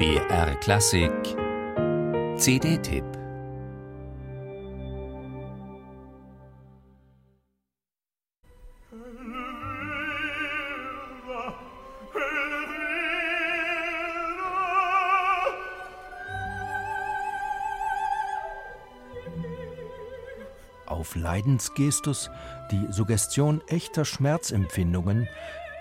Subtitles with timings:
[0.00, 1.12] BR Klassik
[2.38, 3.04] CD-Tipp
[20.86, 22.30] Auf Leidensgestus,
[22.70, 25.28] die Suggestion echter Schmerzempfindungen,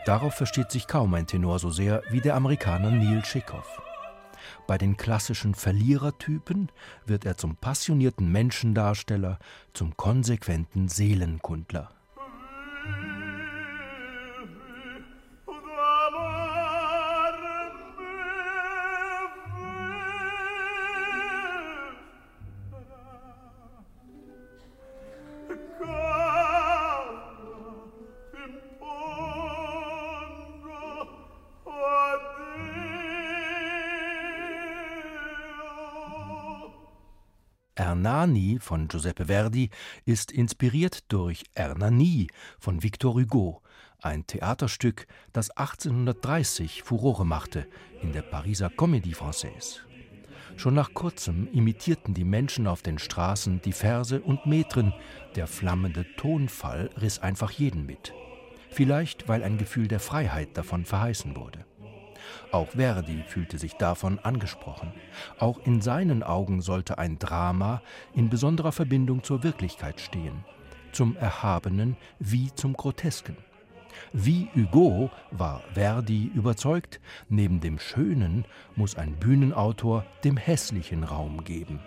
[0.06, 3.89] darauf versteht sich kaum ein Tenor so sehr wie der Amerikaner Neil Schikow.
[4.68, 6.72] Bei den klassischen Verlierertypen
[7.06, 9.40] wird er zum passionierten Menschendarsteller,
[9.74, 11.92] zum konsequenten Seelenkundler.
[37.80, 39.70] Ernani von Giuseppe Verdi
[40.04, 42.28] ist inspiriert durch Hernani
[42.60, 43.62] von Victor Hugo,
[44.02, 47.66] ein Theaterstück, das 1830 Furore machte
[48.02, 49.78] in der Pariser Comédie Française.
[50.58, 54.94] Schon nach kurzem imitierten die Menschen auf den Straßen die Verse und Metren,
[55.38, 58.14] der flammende Tonfall riss einfach jeden mit.
[58.72, 61.66] Vielleicht, weil ein Gefühl der Freiheit davon verheißen wurde.
[62.52, 64.94] Auch Verdi fühlte sich davon angesprochen.
[65.40, 67.82] Auch in seinen Augen sollte ein Drama
[68.14, 70.44] in besonderer Verbindung zur Wirklichkeit stehen,
[70.92, 73.38] zum Erhabenen wie zum Grotesken.
[74.14, 81.80] Wie Hugo war Verdi überzeugt, neben dem Schönen muss ein Bühnenautor dem Hässlichen Raum geben.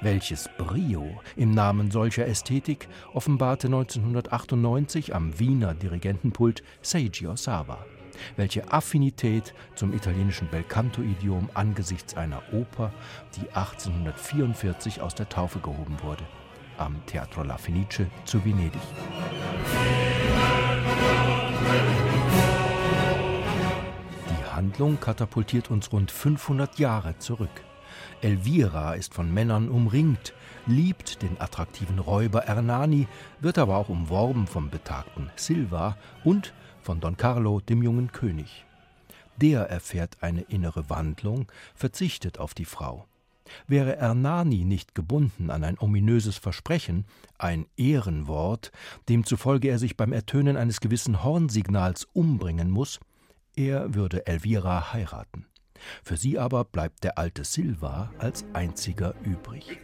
[0.00, 7.84] Welches Brio im Namen solcher Ästhetik offenbarte 1998 am Wiener Dirigentenpult Seiji Osawa
[8.36, 12.92] welche Affinität zum italienischen Belcanto-Idiom angesichts einer Oper,
[13.36, 16.24] die 1844 aus der Taufe gehoben wurde,
[16.78, 18.80] am Teatro La Fenice zu Venedig.
[24.30, 27.62] Die Handlung katapultiert uns rund 500 Jahre zurück.
[28.20, 30.34] Elvira ist von Männern umringt,
[30.66, 33.08] liebt den attraktiven Räuber Ernani,
[33.40, 38.64] wird aber auch umworben vom betagten Silva und von Don Carlo, dem jungen König.
[39.36, 43.06] Der erfährt eine innere Wandlung, verzichtet auf die Frau.
[43.66, 47.04] Wäre Ernani nicht gebunden an ein ominöses Versprechen,
[47.38, 48.72] ein Ehrenwort,
[49.08, 52.98] demzufolge er sich beim Ertönen eines gewissen Hornsignals umbringen muss,
[53.54, 55.46] er würde Elvira heiraten.
[56.02, 59.78] Für sie aber bleibt der alte Silva als einziger übrig.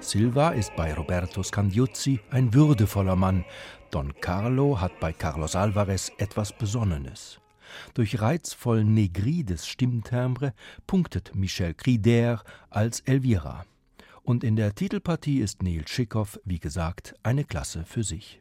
[0.00, 3.44] Silva ist bei Roberto Scandiuzzi ein würdevoller Mann.
[3.90, 7.40] Don Carlo hat bei Carlos Alvarez etwas Besonnenes.
[7.94, 10.52] Durch reizvoll negrides Stimmtimbre
[10.86, 13.64] punktet Michel Crider als Elvira.
[14.24, 18.40] Und in der Titelpartie ist Neil Schikow, wie gesagt, eine Klasse für sich.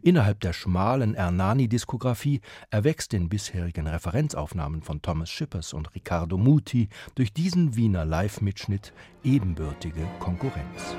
[0.00, 2.40] Innerhalb der schmalen Ernani-Diskografie
[2.70, 8.92] erwächst den bisherigen Referenzaufnahmen von Thomas Schippers und Riccardo Muti durch diesen Wiener Live-Mitschnitt
[9.24, 10.96] ebenbürtige Konkurrenz.